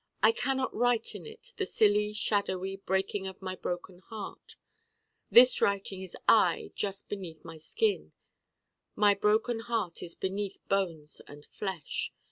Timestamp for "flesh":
11.45-12.11